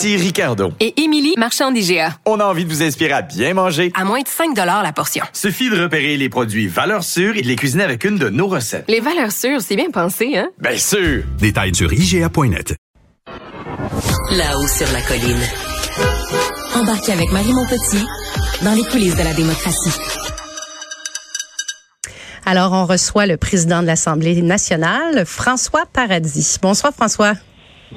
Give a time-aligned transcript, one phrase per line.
[0.00, 0.72] Ici Ricardo.
[0.80, 2.16] Et Émilie, marchand d'IGA.
[2.24, 3.92] On a envie de vous inspirer à bien manger.
[3.94, 5.22] À moins de 5 la portion.
[5.34, 8.46] Suffit de repérer les produits valeurs sûres et de les cuisiner avec une de nos
[8.46, 8.86] recettes.
[8.88, 10.48] Les valeurs sûres, c'est bien pensé, hein?
[10.58, 11.24] Bien sûr!
[11.38, 12.76] Détails sur IGA.net.
[14.30, 15.42] Là-haut sur la colline.
[16.76, 18.06] Embarquez avec Marie Montpetit
[18.62, 20.00] dans les coulisses de la démocratie.
[22.46, 26.56] Alors, on reçoit le président de l'Assemblée nationale, François Paradis.
[26.62, 27.34] Bonsoir, François.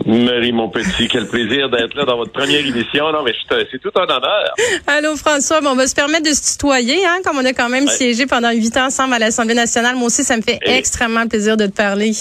[0.05, 3.11] Marie, mon petit, quel plaisir d'être là dans votre première émission.
[3.11, 4.53] Non, mais c'est tout un honneur.
[4.87, 5.61] Allô, François.
[5.61, 8.25] Bon, on va se permettre de se tutoyer, hein, comme on a quand même siégé
[8.25, 9.95] pendant huit ans ensemble à l'Assemblée nationale.
[9.95, 12.11] Moi aussi, ça me fait extrêmement plaisir de te parler.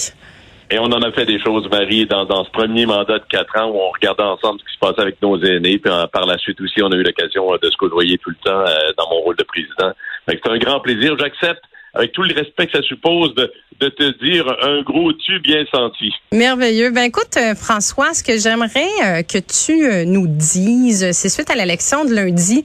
[0.71, 3.71] Et on en a fait des choses, Marie, dans, ce premier mandat de quatre ans
[3.71, 5.79] où on regardait ensemble ce qui se passait avec nos aînés.
[5.79, 8.61] Puis par la suite aussi, on a eu l'occasion de se côtoyer tout le temps
[8.61, 9.93] euh, dans mon rôle de président.
[10.29, 11.17] C'est un grand plaisir.
[11.19, 11.63] J'accepte
[11.95, 16.13] avec tout le respect que ça suppose, de, te dire un gros tu bien senti.
[16.33, 16.91] Merveilleux.
[16.91, 21.51] Ben écoute, euh, François, ce que j'aimerais euh, que tu euh, nous dises, c'est suite
[21.51, 22.65] à l'élection de lundi,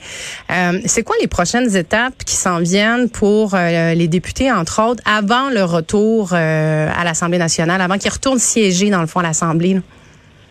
[0.85, 5.63] c'est quoi les prochaines étapes qui s'en viennent pour les députés, entre autres, avant le
[5.63, 9.77] retour à l'Assemblée nationale, avant qu'ils retournent siéger, dans le fond, à l'Assemblée?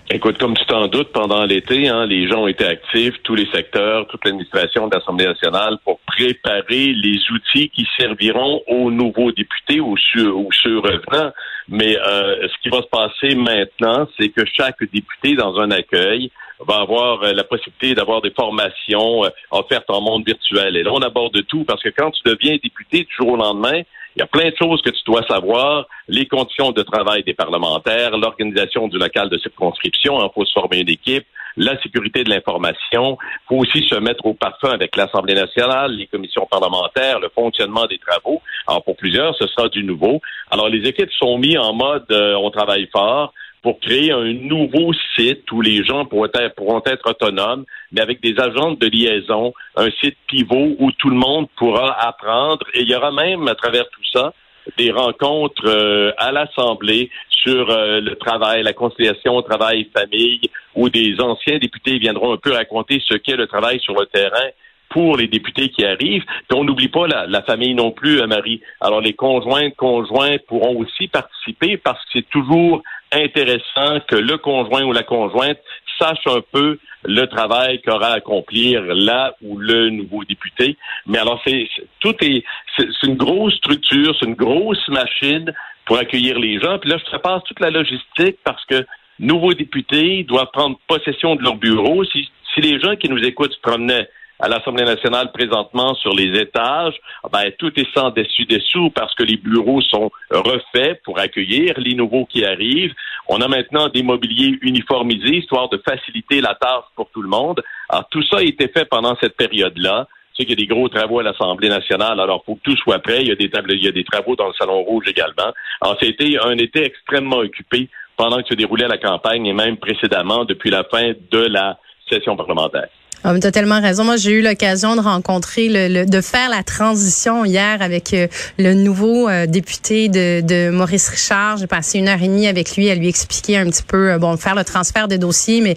[0.09, 3.47] Écoute, comme tu t'en doutes, pendant l'été, hein, les gens ont été actifs, tous les
[3.53, 9.81] secteurs, toute l'administration de l'Assemblée nationale, pour préparer les outils qui serviront aux nouveaux députés
[9.81, 11.33] ou aux surrevenants.
[11.69, 16.31] Mais euh, ce qui va se passer maintenant, c'est que chaque député dans un accueil
[16.61, 20.77] va avoir euh, la possibilité d'avoir des formations euh, offertes en monde virtuel.
[20.77, 23.83] Et là, on aborde tout parce que quand tu deviens député du jour au lendemain,
[24.17, 27.35] il y a plein de choses que tu dois savoir, les conditions de travail des
[27.35, 31.27] parlementaires, l'organisation du local de circonscription, il hein, faut se former une équipe,
[31.59, 36.47] la sécurité de l'information, faut aussi se mettre au parfum avec l'Assemblée nationale, les commissions
[36.51, 38.41] parlementaires, le fonctionnement des travaux.
[38.67, 40.23] Alors pour plusieurs, ce sera du nouveau.
[40.51, 44.93] Alors les équipes sont mises en mode euh, on travaille fort pour créer un nouveau
[45.17, 50.17] site où les gens pourront être, autonomes, mais avec des agents de liaison, un site
[50.29, 52.65] pivot où tout le monde pourra apprendre.
[52.75, 54.33] Et il y aura même, à travers tout ça,
[54.77, 60.41] des rencontres euh, à l'Assemblée sur euh, le travail, la conciliation travail-famille,
[60.75, 64.49] où des anciens députés viendront un peu raconter ce qu'est le travail sur le terrain
[64.91, 66.25] pour les députés qui arrivent.
[66.49, 68.61] Puis on n'oublie pas la, famille non plus, euh, Marie.
[68.81, 72.83] Alors les conjoints, conjoints pourront aussi participer parce que c'est toujours
[73.13, 75.59] intéressant que le conjoint ou la conjointe
[75.99, 80.77] sache un peu le travail qu'aura à accomplir là ou le nouveau député.
[81.07, 81.69] Mais alors, c'est
[82.01, 82.45] tout est
[82.77, 85.53] c'est une grosse structure, c'est une grosse machine
[85.87, 86.79] pour accueillir les gens.
[86.79, 88.85] Puis là, je passe toute la logistique parce que
[89.19, 92.05] nouveaux députés doivent prendre possession de leur bureau.
[92.05, 94.09] Si, si les gens qui nous écoutent se promenaient
[94.39, 96.95] à l'Assemblée nationale présentement sur les étages,
[97.33, 102.27] ben, tout est sans dessus-dessous parce que les bureaux sont refaits pour accueillir les nouveaux
[102.27, 102.95] qui arrivent.
[103.29, 107.63] On a maintenant des mobiliers uniformisés, histoire de faciliter la tâche pour tout le monde.
[107.89, 110.07] Alors, tout ça a été fait pendant cette période-là.
[110.35, 112.77] Tu sais qu'il y a des gros travaux à l'Assemblée nationale, alors faut que tout
[112.77, 113.23] soit prêt.
[113.23, 115.53] Il y a des il y a des travaux dans le Salon Rouge également.
[115.81, 120.45] Alors, c'était un été extrêmement occupé pendant que se déroulait la campagne et même précédemment
[120.45, 121.79] depuis la fin de la
[122.09, 122.89] session parlementaire.
[123.25, 124.05] Ah, tellement raison.
[124.05, 128.73] Moi, j'ai eu l'occasion de rencontrer, le, de faire la transition hier avec euh, le
[128.75, 131.57] nouveau euh, député de, de, Maurice Richard.
[131.57, 134.19] J'ai passé une heure et demie avec lui à lui expliquer un petit peu, euh,
[134.19, 135.77] bon, faire le transfert des dossiers, mais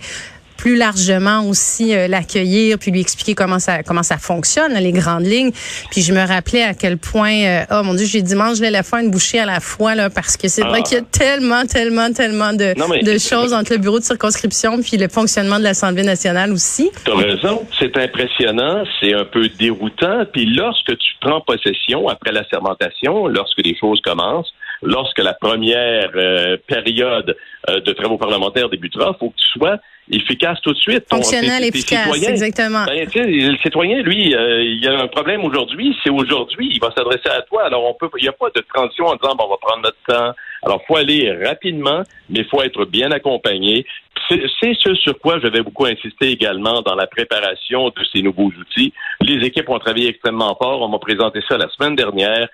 [0.59, 5.25] plus largement aussi euh, l'accueillir puis lui expliquer comment ça comment ça fonctionne les grandes
[5.25, 5.52] lignes
[5.90, 8.84] puis je me rappelais à quel point euh, oh mon dieu j'ai dimanche je la
[8.84, 10.84] faire une bouchée à la fois là parce que c'est vrai ah.
[10.84, 14.98] qu'il y a tellement tellement tellement de, de choses entre le bureau de circonscription puis
[14.98, 16.92] le fonctionnement de l'Assemblée nationale aussi.
[17.06, 22.34] Tu as raison, c'est impressionnant, c'est un peu déroutant puis lorsque tu prends possession après
[22.34, 27.36] la sermentation, lorsque les choses commencent, lorsque la première euh, période
[27.68, 29.80] de travaux parlementaires débutera, il faut que tu sois
[30.12, 31.06] efficace tout de suite.
[31.10, 32.86] Fonctionnel, efficace, exactement.
[32.86, 36.92] Ben, le citoyen, lui, euh, il y a un problème aujourd'hui, c'est aujourd'hui, il va
[36.96, 37.66] s'adresser à toi.
[37.66, 39.84] Alors, on peut, il n'y a pas de transition en disant, bon, on va prendre
[39.84, 40.36] notre temps.
[40.64, 43.86] Alors, faut aller rapidement, mais faut être bien accompagné.
[44.30, 48.94] C'est ce sur quoi j'avais beaucoup insisté également dans la préparation de ces nouveaux outils.
[49.22, 50.82] Les équipes ont travaillé extrêmement fort.
[50.82, 52.48] On m'a présenté ça la semaine dernière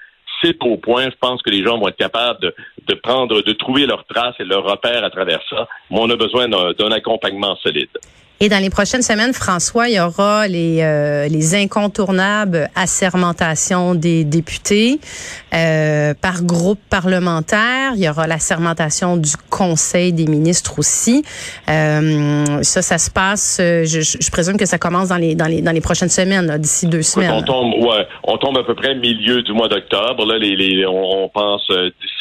[0.61, 2.55] au point, je pense que les gens vont être capables de,
[2.87, 5.67] de prendre, de trouver leurs traces et leurs repères à travers ça.
[5.89, 7.89] Mais on a besoin d'un accompagnement solide.
[8.41, 14.25] Et dans les prochaines semaines, François, il y aura les, euh, les incontournables assermentations des
[14.25, 14.99] députés
[15.53, 17.93] euh, par groupe parlementaire.
[17.95, 21.23] Il y aura l'assermentation du Conseil des ministres aussi.
[21.69, 23.59] Euh, ça, ça se passe.
[23.61, 26.57] Euh, je, je, présume que ça commence dans les dans les dans les prochaines semaines,
[26.57, 27.31] d'ici deux semaines.
[27.31, 30.25] On tombe, ouais, on tombe à peu près milieu du mois d'octobre.
[30.25, 31.71] Là, les, les on, on pense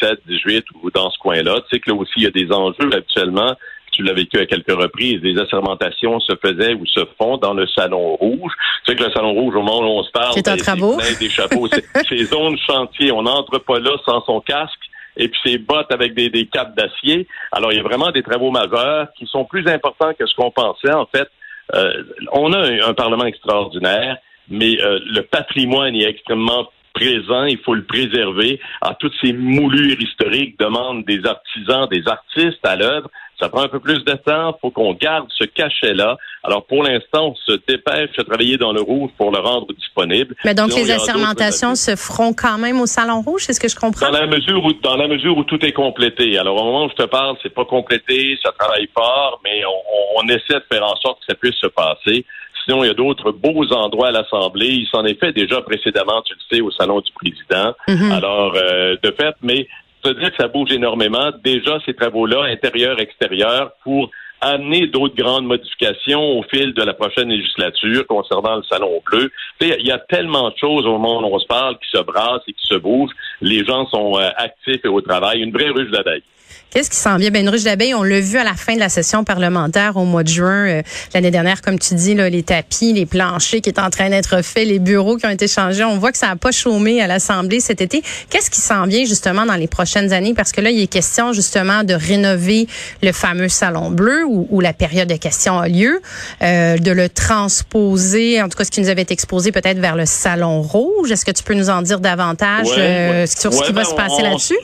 [0.01, 1.57] 17, 18 ou dans ce coin-là.
[1.63, 3.57] Tu sais que là aussi il y a des enjeux actuellement
[3.95, 7.67] tu l'as vécu à quelques reprises, les assermentations se faisaient ou se font dans le
[7.69, 8.53] Salon Rouge.
[8.85, 10.99] Tu sais que le Salon Rouge, au moment où on se parle, c'est un travaux.
[11.19, 11.69] des chapeaux.
[12.09, 13.13] c'est zone chantier.
[13.13, 14.81] On n'entre pas là sans son casque
[15.17, 17.27] et puis ses bottes avec des, des capes d'acier.
[17.53, 20.51] Alors, il y a vraiment des travaux majeurs qui sont plus importants que ce qu'on
[20.51, 20.93] pensait.
[20.93, 21.29] En fait,
[21.75, 22.03] euh,
[22.33, 24.19] on a un, Parlement extraordinaire,
[24.49, 28.61] mais euh, le patrimoine est extrêmement présent, il faut le préserver.
[28.81, 33.11] À ah, toutes ces moulures historiques demandent des artisans, des artistes à l'œuvre.
[33.39, 34.55] Ça prend un peu plus de temps.
[34.57, 36.17] Il faut qu'on garde ce cachet-là.
[36.45, 40.35] Alors, pour l'instant, on se dépêche de travailler dans le rouge pour le rendre disponible.
[40.45, 43.77] Mais donc, les assermentations se feront quand même au Salon Rouge, c'est ce que je
[43.77, 44.11] comprends?
[44.11, 46.39] Dans la mesure où, dans la mesure où tout est complété.
[46.39, 50.23] Alors, au moment où je te parle, c'est pas complété, ça travaille fort, mais on,
[50.23, 52.25] on essaie de faire en sorte que ça puisse se passer.
[52.65, 54.69] Sinon, il y a d'autres beaux endroits à l'Assemblée.
[54.69, 57.75] Il s'en est fait déjà précédemment, tu le sais, au Salon du Président.
[57.89, 58.13] Mm-hmm.
[58.13, 59.69] Alors, euh, de fait, mais
[60.05, 61.31] cest dire que ça bouge énormément.
[61.43, 64.11] Déjà, ces travaux-là, intérieur, extérieur, pour
[64.41, 69.31] amener d'autres grandes modifications au fil de la prochaine législature concernant le Salon Bleu.
[69.61, 72.43] Il y a tellement de choses au monde où on se parle qui se brassent
[72.47, 73.15] et qui se bougent.
[73.41, 75.41] Les gens sont euh, actifs et au travail.
[75.41, 76.23] Une vraie ruche d'abeilles.
[76.71, 77.31] Qu'est-ce qui s'en vient?
[77.31, 80.05] Ben, une ruche d'abeilles, on l'a vu à la fin de la session parlementaire au
[80.05, 80.83] mois de juin euh,
[81.15, 84.43] l'année dernière, comme tu dis, là, les tapis, les planchers qui étaient en train d'être
[84.43, 85.85] faits, les bureaux qui ont été changés.
[85.85, 88.03] On voit que ça n'a pas chômé à l'Assemblée cet été.
[88.29, 90.35] Qu'est-ce qui s'en vient justement dans les prochaines années?
[90.35, 92.67] Parce que là, il est question justement de rénover
[93.03, 96.01] le fameux salon bleu où, la période de questions a lieu,
[96.43, 99.95] euh, de le transposer, en tout cas ce qui nous avait été exposé peut-être vers
[99.95, 101.13] le salon rouge.
[101.13, 103.95] Est-ce que tu peux nous en dire davantage euh, sur ce qui va ben, se
[103.95, 104.59] passer là-dessus?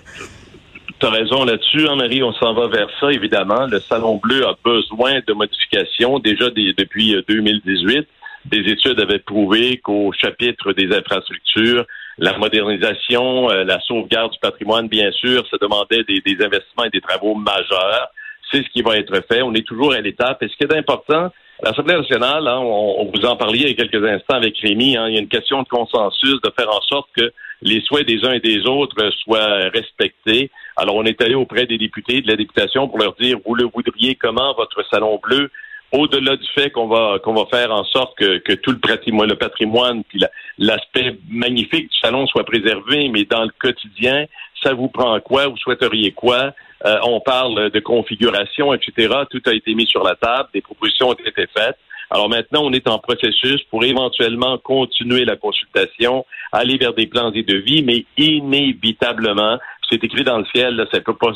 [1.00, 3.67] Tu as raison là-dessus, hein, Marie, on s'en va vers ça, évidemment.
[3.67, 7.99] Le Salon Bleu a besoin de modifications déjà depuis 2018.
[7.99, 8.02] Euh,
[8.44, 11.87] des études avaient prouvé qu'au chapitre des infrastructures,
[12.19, 17.00] la modernisation, euh, la sauvegarde du patrimoine, bien sûr, ça demandait des, investissements et des
[17.00, 18.08] travaux majeurs.
[18.52, 19.41] C'est ce qui va être fait.
[19.41, 20.43] On est toujours à l'étape.
[20.43, 21.31] Et ce qui est important,
[21.62, 25.09] l'Assemblée nationale, hein, on, vous en parlait il y a quelques instants avec Rémi, hein,
[25.09, 28.25] il y a une question de consensus, de faire en sorte que les souhaits des
[28.25, 30.51] uns et des autres soient respectés.
[30.77, 33.65] Alors, on est allé auprès des députés de la députation pour leur dire, vous le
[33.65, 35.51] voudriez comment, votre salon bleu,
[35.93, 39.29] au-delà du fait qu'on va qu'on va faire en sorte que, que tout le patrimoine,
[39.29, 40.21] le patrimoine, puis
[40.59, 44.27] l'aspect magnifique du salon soit préservé, mais dans le quotidien,
[44.62, 46.53] ça vous prend quoi, vous souhaiteriez quoi?
[46.87, 49.15] Euh, on parle de configuration, etc.
[49.31, 51.77] Tout a été mis sur la table, des propositions ont été faites.
[52.11, 57.31] Alors maintenant, on est en processus pour éventuellement continuer la consultation, aller vers des plans
[57.32, 61.32] et devis, mais inévitablement, c'est écrit dans le ciel, là, ça peut pas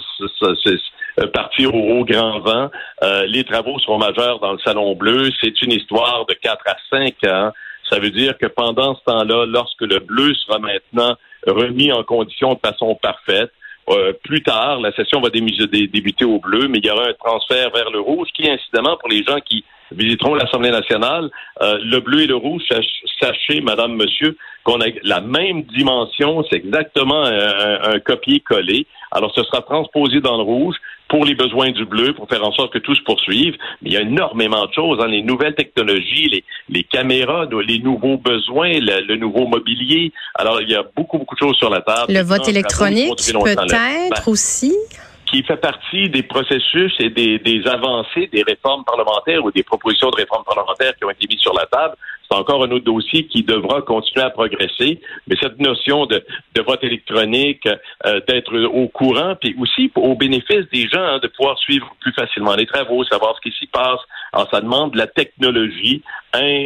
[1.20, 2.70] euh, partir au, grand vent.
[3.02, 5.30] Euh, les travaux sont majeurs dans le Salon Bleu.
[5.40, 7.52] C'est une histoire de 4 à 5 ans.
[7.88, 11.16] Ça veut dire que pendant ce temps-là, lorsque le bleu sera maintenant
[11.46, 13.52] remis en condition de façon parfaite,
[13.90, 17.70] euh, plus tard, la session va débuter au bleu, mais il y aura un transfert
[17.70, 21.30] vers le rouge qui, incidemment, pour les gens qui visiteront l'Assemblée nationale,
[21.62, 22.62] euh, le bleu et le rouge,
[23.20, 28.86] sachez, madame, monsieur, qu'on a la même dimension, c'est exactement un, copier-coller.
[29.12, 30.76] Alors, ce sera transposé dans le rouge
[31.14, 33.54] pour les besoins du bleu, pour faire en sorte que tout se poursuive.
[33.80, 37.78] Mais il y a énormément de choses, hein, les nouvelles technologies, les, les caméras, les
[37.78, 40.12] nouveaux besoins, le, nouveau mobilier.
[40.34, 42.12] Alors, il y a beaucoup, beaucoup de choses sur la table.
[42.12, 44.74] Le vote électronique, peut-être aussi?
[45.34, 50.10] Qui fait partie des processus et des, des, avancées des réformes parlementaires ou des propositions
[50.10, 51.96] de réformes parlementaires qui ont été mises sur la table.
[52.30, 55.00] C'est encore un autre dossier qui devra continuer à progresser.
[55.26, 56.24] Mais cette notion de,
[56.54, 57.66] de vote électronique,
[58.06, 62.12] euh, d'être au courant, puis aussi au bénéfice des gens, hein, de pouvoir suivre plus
[62.12, 64.00] facilement les travaux, savoir ce qui s'y passe.
[64.34, 66.02] Alors, ça demande de la technologie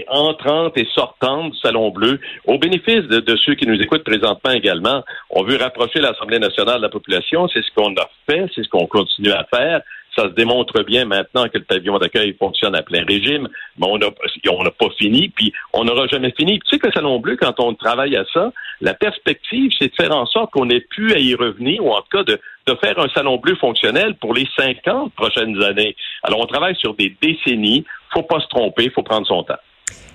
[0.08, 5.04] entrante et sortante du Salon Bleu, au bénéfice de ceux qui nous écoutent présentement également.
[5.28, 8.68] On veut rapprocher l'Assemblée nationale de la population, c'est ce qu'on a fait, c'est ce
[8.70, 9.82] qu'on continue à faire.
[10.18, 13.48] Ça se démontre bien maintenant que le pavillon d'accueil fonctionne à plein régime,
[13.78, 14.08] mais on n'a
[14.50, 16.58] on pas fini, puis on n'aura jamais fini.
[16.58, 19.94] Tu sais que le Salon Bleu, quand on travaille à ça, la perspective, c'est de
[19.94, 22.74] faire en sorte qu'on ait pu à y revenir, ou en tout cas de, de
[22.82, 25.94] faire un Salon Bleu fonctionnel pour les 50 prochaines années.
[26.24, 27.84] Alors, on travaille sur des décennies.
[28.12, 29.54] faut pas se tromper, faut prendre son temps.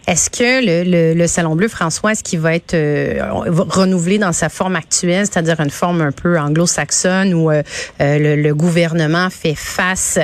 [0.05, 4.33] Est-ce que le, le, le, Salon Bleu, François, est-ce qu'il va être euh, renouvelé dans
[4.33, 7.63] sa forme actuelle, c'est-à-dire une forme un peu anglo-saxonne où euh,
[8.01, 10.19] euh, le, le, gouvernement fait face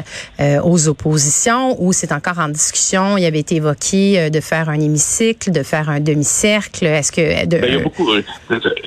[0.64, 3.18] aux oppositions, ou c'est encore en discussion?
[3.18, 6.86] Il avait été évoqué de faire un hémicycle, de faire un demi-cercle.
[6.86, 7.46] Est-ce que...
[7.46, 8.10] De, ben, il y a beaucoup...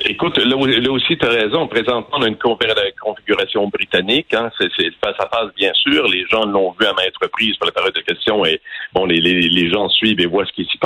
[0.05, 0.55] Écoute, là,
[0.91, 1.67] aussi, tu as raison.
[1.67, 4.33] Présentement, on a une configuration britannique.
[4.33, 4.69] Hein, c'est
[5.03, 6.07] face à face, bien sûr.
[6.07, 8.61] Les gens l'ont vu à maintes reprises pour la période de questions et
[8.93, 10.79] bon, les, les, les gens suivent et voient ce qui s'y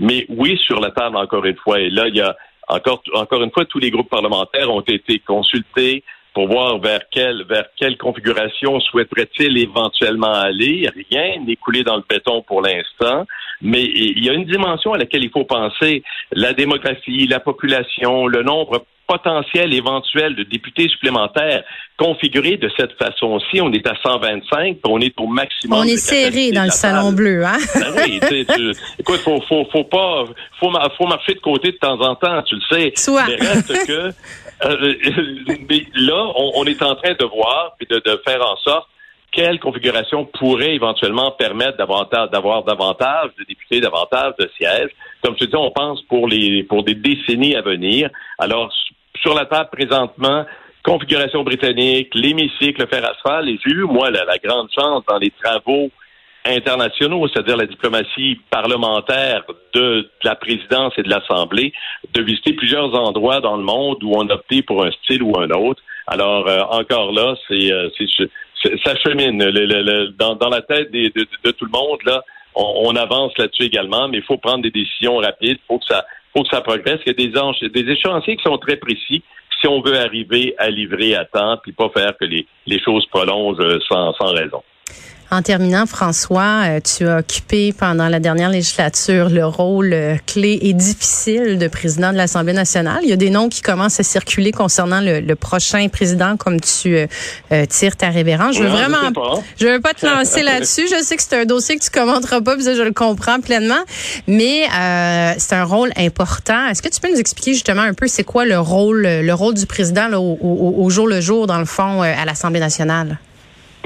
[0.00, 2.36] mais oui, sur la table, encore une fois, et là, il y a
[2.68, 6.02] encore, encore une fois, tous les groupes parlementaires ont été consultés
[6.34, 10.86] pour voir vers quelle, vers quelle configuration souhaiterait-il éventuellement aller.
[11.10, 13.24] Rien n'est coulé dans le béton pour l'instant,
[13.62, 16.02] mais il y a une dimension à laquelle il faut penser.
[16.32, 21.62] La démographie, la population, le nombre potentiel éventuel de députés supplémentaires
[21.96, 23.60] configurés de cette façon-ci.
[23.60, 25.80] On est à 125, on est au maximum.
[25.80, 27.58] On est serré dans le salon bleu, hein?
[27.74, 30.24] Ben oui, tu, écoute, faut, faut, faut pas,
[30.58, 32.92] faut, faut marcher de côté de temps en temps, tu le sais.
[32.96, 33.26] Soit.
[33.28, 34.12] Mais reste que,
[34.64, 34.94] euh,
[35.68, 38.88] mais là, on, on, est en train de voir et de, de faire en sorte
[39.36, 44.90] quelle configuration pourrait éventuellement permettre d'avoir davantage de députés, davantage de sièges.
[45.22, 48.08] Comme je te dis, on pense pour les pour des décennies à venir.
[48.38, 48.72] Alors,
[49.20, 50.44] sur la table présentement,
[50.82, 55.32] configuration britannique, l'hémicycle, le fer asphalte, et j'ai eu, moi, la, grande chance dans les
[55.42, 55.90] travaux
[56.44, 59.44] internationaux, c'est-à-dire la diplomatie parlementaire
[59.74, 61.72] de, la présidence et de l'Assemblée,
[62.14, 65.50] de visiter plusieurs endroits dans le monde où on opté pour un style ou un
[65.50, 65.82] autre.
[66.06, 67.88] Alors, euh, encore là, c'est euh,
[68.84, 71.98] ça chemine dans, la tête de, tout le monde.
[72.04, 72.22] Là,
[72.54, 75.58] on, avance là-dessus également, mais il faut prendre des décisions rapides.
[75.58, 76.06] Il faut que ça,
[76.36, 77.00] faut que ça progresse.
[77.06, 79.22] Il y a des, échéanciers qui sont très précis
[79.60, 83.06] si on veut arriver à livrer à temps, puis pas faire que les, les choses
[83.06, 84.62] prolongent euh, sans raison.
[85.32, 90.56] En terminant, François, euh, tu as occupé pendant la dernière législature le rôle euh, clé
[90.62, 93.00] et difficile de président de l'Assemblée nationale.
[93.02, 96.96] Il y a des noms qui commencent à circuler concernant le, prochain président, comme tu
[96.96, 98.56] euh, tires ta révérence.
[98.56, 99.10] Je veux vraiment,
[99.58, 100.86] je, veux pas te lancer là-dessus.
[100.88, 103.74] Je sais que c'est un dossier que tu commenteras pas, puis je le comprends pleinement,
[104.28, 104.62] mais
[105.38, 106.68] c'est un rôle important.
[106.68, 109.54] Est-ce que tu peux nous expliquer justement un peu c'est quoi le rôle, le rôle
[109.54, 113.18] du président au, au jour le jour dans le fond à l'Assemblée nationale?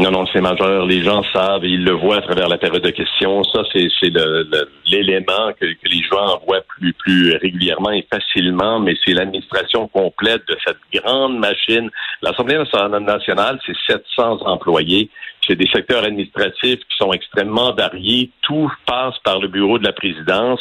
[0.00, 0.87] Non, non, c'est majeur.
[0.87, 3.45] Les gens savent et ils le voient à travers la période de questions.
[3.45, 3.87] Ça, c'est
[4.87, 10.57] l'élément que, les gens voient plus, plus régulièrement et facilement, mais c'est l'administration complète de
[10.66, 11.90] cette grande machine.
[12.23, 12.57] L'Assemblée
[13.02, 15.11] nationale, c'est 700 employés.
[15.47, 18.30] C'est des secteurs administratifs qui sont extrêmement variés.
[18.40, 20.61] Tout passe par le bureau de la présidence.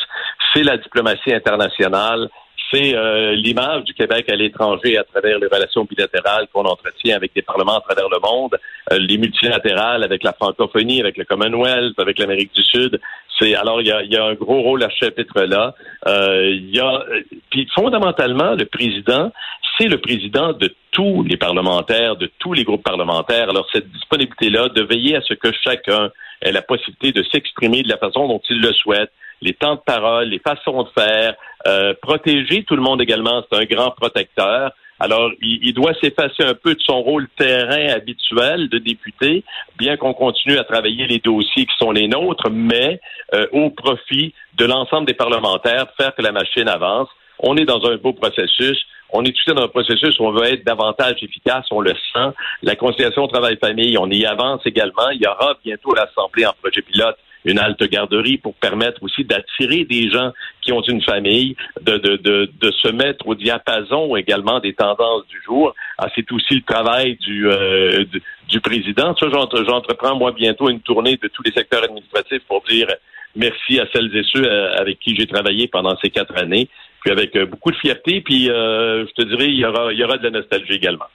[0.54, 2.28] C'est la diplomatie internationale
[2.72, 7.34] c'est euh, l'image du Québec à l'étranger à travers les relations bilatérales qu'on entretient avec
[7.34, 8.58] des parlements à travers le monde,
[8.92, 13.00] euh, les multilatérales avec la francophonie, avec le Commonwealth, avec l'Amérique du Sud.
[13.40, 15.74] C'est alors il y a, y a, un gros rôle à ce chapitre-là.
[16.08, 17.04] Euh, il y a
[17.50, 19.32] puis fondamentalement le président,
[19.78, 23.50] c'est le président de tous les parlementaires, de tous les groupes parlementaires.
[23.50, 26.12] Alors cette disponibilité-là de veiller à ce que chacun
[26.42, 29.12] ait la possibilité de s'exprimer de la façon dont il le souhaite,
[29.42, 31.36] les temps de parole, les façons de faire,
[31.68, 34.72] euh, protéger tout le monde également, c'est un grand protecteur.
[35.02, 39.46] Alors, il, doit s'effacer un peu de son rôle terrain habituel de député,
[39.78, 43.00] bien qu'on continue à travailler les dossiers qui sont les nôtres, mais
[43.34, 47.08] euh, au profit de l'ensemble des parlementaires, faire que la machine avance.
[47.40, 48.78] On est dans un beau processus.
[49.12, 52.36] On est tout dans un processus où on veut être davantage efficace, on le sent.
[52.62, 55.10] La conciliation travail-famille, on y avance également.
[55.14, 59.86] Il y aura bientôt l'Assemblée en projet pilote une halte garderie pour permettre aussi d'attirer
[59.86, 60.32] des gens
[60.62, 65.26] qui ont une famille, de, de, de, de, se mettre au diapason également des tendances
[65.28, 65.74] du jour.
[65.98, 68.04] Ah, c'est aussi le travail du, euh,
[68.48, 69.16] du, président.
[69.22, 72.88] J'entreprends moi bientôt une tournée de tous les secteurs administratifs pour dire
[73.36, 76.68] merci à celles et ceux euh, avec qui j'ai travaillé pendant ces quatre années,
[77.02, 80.04] puis avec euh, beaucoup de fierté, puis je te dirais, il y aura, il y
[80.04, 81.06] aura de la nostalgie également.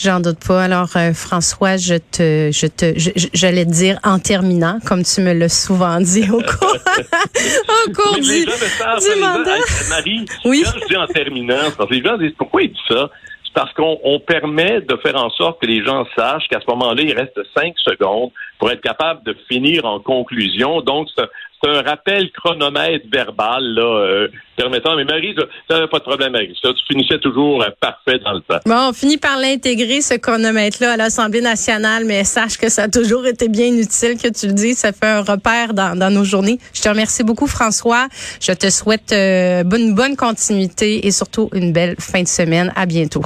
[0.00, 0.62] J'en doute pas.
[0.62, 2.94] Alors, euh, François, je te, je te,
[3.34, 6.76] j'allais te dire en terminant, comme tu me l'as souvent dit au cours,
[7.86, 9.56] au cours du, du mandat.
[9.88, 10.62] Marie, oui.
[10.64, 13.10] quand je dis en terminant, parce que les gens disent pourquoi il dit ça?
[13.44, 17.02] C'est parce qu'on permet de faire en sorte que les gens sachent qu'à ce moment-là,
[17.02, 20.80] il reste cinq secondes pour être capable de finir en conclusion.
[20.80, 21.24] Donc, c'est
[21.62, 25.34] c'est un rappel chronomètre verbal, là, euh, permettant, mais Marie,
[25.68, 26.70] ça n'avait pas de problème avec ça.
[26.72, 28.58] Tu finissais toujours euh, parfait dans le temps.
[28.66, 32.88] Bon, on finit par l'intégrer, ce chronomètre-là, à l'Assemblée nationale, mais sache que ça a
[32.88, 34.78] toujours été bien utile que tu le dises.
[34.78, 36.58] Ça fait un repère dans, nos journées.
[36.74, 38.08] Je te remercie beaucoup, François.
[38.40, 42.72] Je te souhaite euh, bonne, bonne continuité et surtout une belle fin de semaine.
[42.76, 43.24] À bientôt.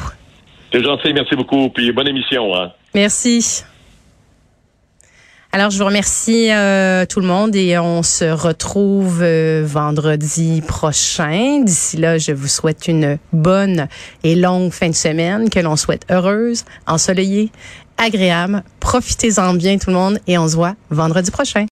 [0.73, 1.69] C'est gentil, merci beaucoup.
[1.69, 2.55] Puis bonne émission.
[2.57, 2.73] Hein.
[2.95, 3.65] Merci.
[5.55, 11.61] Alors, je vous remercie euh, tout le monde et on se retrouve euh, vendredi prochain.
[11.63, 13.87] D'ici là, je vous souhaite une bonne
[14.25, 17.53] et longue fin de semaine, que l'on souhaite heureuse, ensoleillée,
[17.99, 18.63] agréable.
[18.81, 21.61] Profitez-en bien tout le monde et on se voit vendredi prochain.